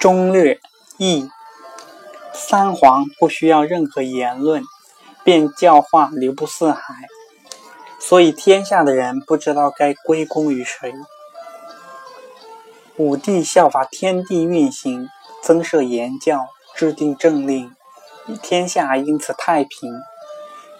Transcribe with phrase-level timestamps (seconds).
[0.00, 0.58] 中略
[0.96, 1.28] 易，
[2.32, 4.62] 三皇不需要任何言论，
[5.22, 6.94] 便教化流布四海，
[8.00, 10.94] 所以天下的人不知道该归功于谁。
[12.96, 15.06] 武帝效法天地运行，
[15.42, 17.70] 增设言教，制定政令，
[18.42, 19.92] 天下因此太平。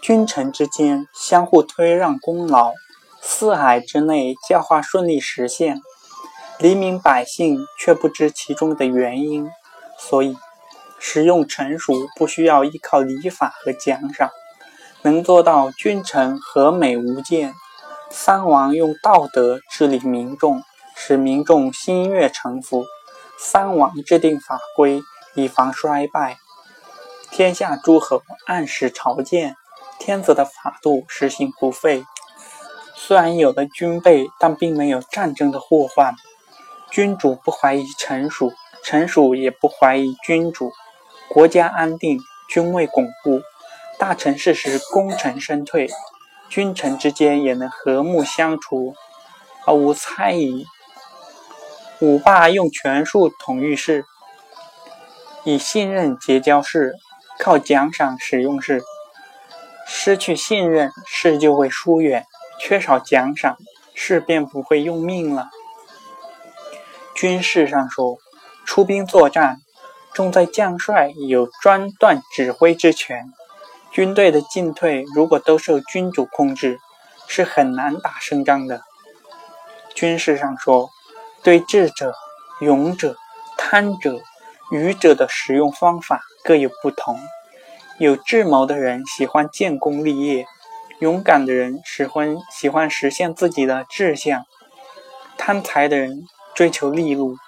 [0.00, 2.73] 君臣之间相互推让功劳，
[3.21, 5.82] 四海之内教化顺利实现。
[6.61, 9.48] 黎民百姓却不知其中的原因，
[9.98, 10.37] 所以
[10.98, 14.28] 使用臣属不需要依靠礼法和奖赏，
[15.00, 17.55] 能做到君臣和美无间。
[18.10, 20.62] 三王用道德治理民众，
[20.95, 22.84] 使民众心悦诚服。
[23.38, 25.02] 三王制定法规，
[25.34, 26.36] 以防衰败。
[27.30, 29.56] 天下诸侯按时朝见，
[29.98, 32.05] 天子的法度实行不废。
[32.95, 36.14] 虽然有了军备，但并没有战争的祸患。
[36.90, 40.72] 君主不怀疑臣属，臣属也不怀疑君主，
[41.28, 43.41] 国家安定，君位巩固，
[43.97, 45.88] 大臣事时功成身退，
[46.48, 48.94] 君臣之间也能和睦相处，
[49.66, 50.66] 而无猜疑。
[52.00, 54.04] 五霸用权术统御事，
[55.44, 56.94] 以信任结交事，
[57.38, 58.82] 靠奖赏使用事。
[59.86, 62.22] 失去信任，事就会疏远；
[62.60, 63.56] 缺少奖赏，
[63.94, 65.50] 事便不会用命了。
[67.20, 68.16] 军事上说，
[68.64, 69.58] 出兵作战，
[70.14, 73.30] 重在将帅有专断指挥之权。
[73.92, 76.78] 军队的进退如果都受君主控制，
[77.28, 78.80] 是很难打胜仗的。
[79.94, 80.88] 军事上说，
[81.42, 82.14] 对智者、
[82.62, 83.14] 勇者、
[83.58, 84.18] 贪者、
[84.72, 87.20] 愚者的使用方法各有不同。
[87.98, 90.46] 有智谋的人喜欢建功立业，
[91.00, 94.46] 勇敢的人喜欢喜欢实现自己的志向，
[95.36, 96.22] 贪财的人。
[96.61, 97.39] 追求利禄，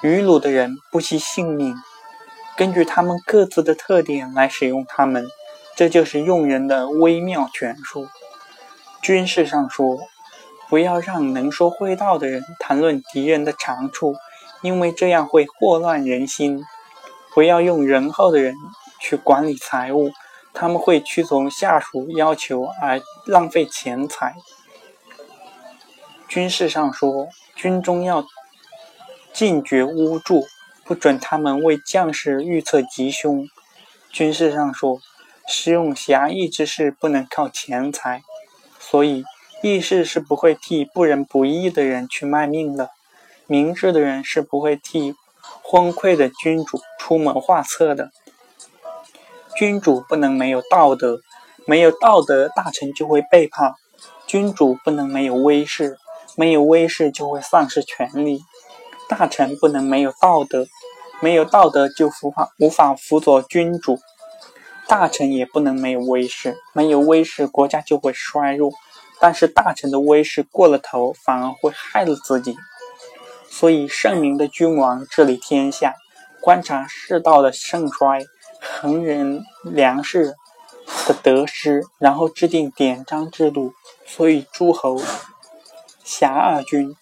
[0.00, 1.74] 愚鲁的人不惜性命。
[2.56, 5.26] 根据他们各自的特点来使用他们，
[5.74, 8.06] 这就是用人的微妙权术。
[9.02, 9.98] 军事上说，
[10.68, 14.14] 不要让能说会道的人谈论敌人的长处，
[14.62, 16.62] 因为这样会祸乱人心。
[17.34, 18.54] 不要用仁厚的人
[19.00, 20.12] 去管理财务，
[20.52, 24.36] 他们会屈从下属要求而浪费钱财。
[26.28, 27.26] 军事上说，
[27.56, 28.24] 军中要。
[29.34, 30.46] 禁绝巫祝，
[30.84, 33.48] 不准他们为将士预测吉凶。
[34.12, 35.00] 军事上说，
[35.48, 38.22] 使用侠义之士不能靠钱财，
[38.78, 39.24] 所以
[39.60, 42.90] 义士是不会替不仁不义的人去卖命的。
[43.48, 45.16] 明智的人是不会替
[45.64, 48.12] 昏聩的君主出谋划策的。
[49.56, 51.18] 君主不能没有道德，
[51.66, 53.74] 没有道德，大臣就会背叛。
[54.28, 55.98] 君主不能没有威势，
[56.36, 58.44] 没有威势就会丧失权力。
[59.08, 60.66] 大臣不能没有道德，
[61.20, 63.96] 没有道德就无法无法辅佐君主；
[64.88, 68.72] 大臣也不能没有威势，没有威势国家就会衰弱。
[69.20, 72.56] 但是大臣的威势过了头，反而会害了自己。
[73.48, 75.94] 所以圣明的君王治理天下，
[76.40, 78.24] 观察世道的盛衰，
[78.60, 80.34] 衡人良事
[81.06, 83.72] 的得失，然后制定典章制度。
[84.06, 85.00] 所以诸侯
[86.02, 86.96] 辖二君。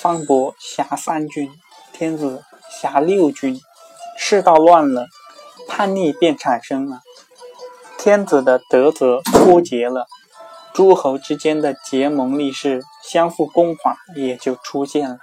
[0.00, 1.50] 方伯辖三军，
[1.92, 3.60] 天子辖六军，
[4.16, 5.08] 世道乱了，
[5.68, 7.02] 叛逆便产生了，
[7.98, 10.06] 天子的德泽脱节了，
[10.72, 15.18] 诸侯之间的结盟立誓、相互攻伐也就出现了。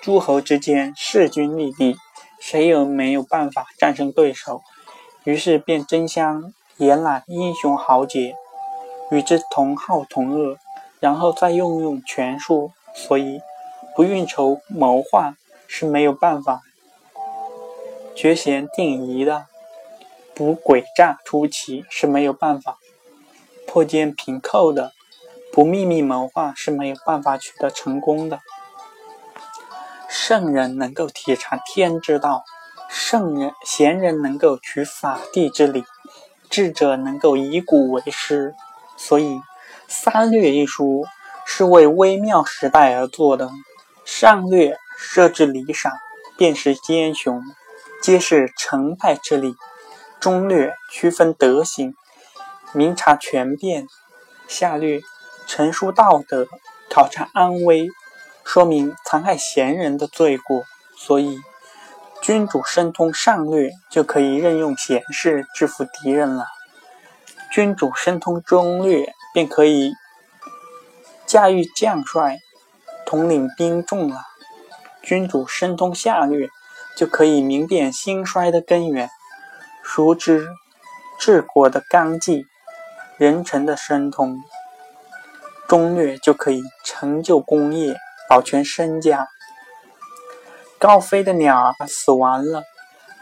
[0.00, 1.98] 诸侯之间势均力敌，
[2.40, 4.62] 谁有没有办法战胜对手？
[5.24, 8.34] 于是便争相延揽英雄豪杰，
[9.10, 10.56] 与之同好同恶，
[11.00, 13.42] 然后再用用权术，所以。
[13.96, 15.36] 不运筹谋划
[15.66, 16.60] 是没有办法
[18.14, 19.46] 绝贤定疑的；
[20.34, 22.76] 不诡诈出奇是没有办法
[23.66, 24.90] 破坚平寇的；
[25.50, 28.40] 不秘密谋划是没有办法取得成功的。
[30.10, 32.44] 圣人能够体察天之道，
[32.90, 35.86] 圣人贤人能够取法地之理，
[36.50, 38.54] 智者能够以古为师。
[38.98, 39.36] 所以，
[39.88, 41.06] 《三略》一书
[41.46, 43.50] 是为微妙时代而做的。
[44.18, 45.92] 上略设置礼赏，
[46.38, 47.42] 辨识奸雄，
[48.00, 49.52] 揭示成败之理；
[50.18, 51.94] 中略区分德行，
[52.72, 53.84] 明察权变；
[54.48, 55.02] 下略
[55.46, 56.48] 陈述道德，
[56.88, 57.90] 考察安危，
[58.42, 60.64] 说明残害贤人的罪过。
[60.96, 61.38] 所以，
[62.22, 66.44] 君主深通上略，就可以任用贤士制服敌人了；
[67.52, 69.92] 君主深通中略，便可以
[71.26, 72.38] 驾驭将帅。
[73.06, 74.20] 统领兵众了，
[75.00, 76.48] 君主深通下略，
[76.96, 79.08] 就可以明辨兴衰的根源，
[79.84, 80.48] 熟知
[81.16, 82.46] 治国的纲纪，
[83.16, 84.42] 人臣的神通。
[85.68, 87.96] 中略就可以成就功业，
[88.28, 89.28] 保全身家。
[90.78, 92.64] 高飞的鸟儿死完了，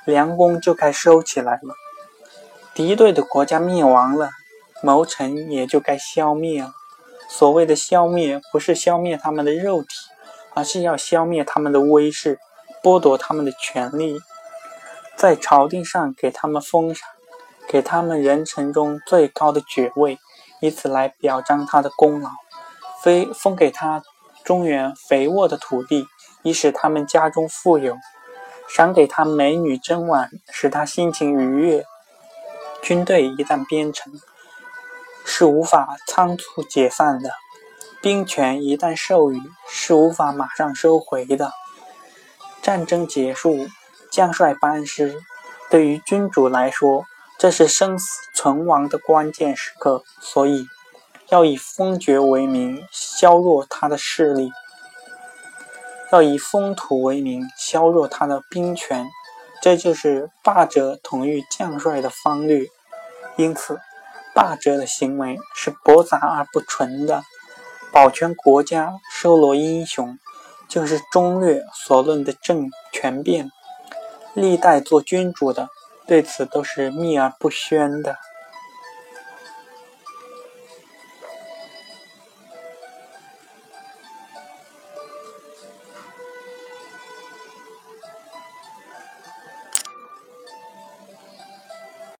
[0.07, 1.75] 良弓就该收起来了；
[2.75, 4.31] 敌对的国家灭亡了，
[4.83, 6.73] 谋臣也就该消灭了。
[7.29, 9.89] 所谓的消灭，不是消灭他们的肉体，
[10.55, 12.39] 而是要消灭他们的威势，
[12.83, 14.21] 剥夺他们的权利，
[15.17, 17.09] 在朝廷上给他们封赏，
[17.69, 20.19] 给他们人臣中最高的爵位。
[20.61, 22.31] 以此来表彰他的功劳，
[23.03, 24.03] 非封给他
[24.45, 26.07] 中原肥沃的土地，
[26.43, 27.97] 以使他们家中富有；
[28.67, 31.85] 赏给他美女珍玩，使他心情愉悦。
[32.81, 34.13] 军队一旦编成，
[35.25, 37.31] 是无法仓促解散的；
[38.01, 41.53] 兵权一旦授予，是无法马上收回的。
[42.63, 43.67] 战争结束，
[44.11, 45.21] 将帅班师，
[45.69, 47.07] 对于君主来说。
[47.37, 50.69] 这是生死存亡的关键时刻，所以
[51.31, 54.53] 要以封爵为名削弱他的势力，
[56.13, 59.11] 要以封土为名削弱他的兵权，
[59.61, 62.67] 这就是霸者统御将帅的方略。
[63.37, 63.81] 因此，
[64.35, 67.23] 霸者的行为是驳杂而不纯的，
[67.93, 70.19] 保全国家、收罗英雄，
[70.69, 73.51] 就是中略所论的政权变。
[74.35, 75.69] 历代做君主的。
[76.07, 78.19] 对此都是秘而不宣的。